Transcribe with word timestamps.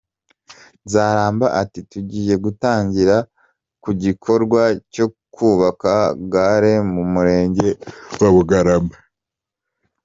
Nzaramba 0.85 1.47
ati 1.61 1.79
“Tugiye 1.91 2.33
gutangirira 2.43 3.17
ku 3.83 3.89
gikorwa 4.03 4.61
cyo 4.93 5.05
kubaka 5.35 5.93
gare 6.31 6.73
mu 6.93 7.03
Murenge 7.13 7.67
wa 8.21 8.29
Bugarama”. 8.35 8.95